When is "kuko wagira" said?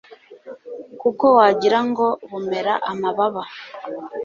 1.01-1.79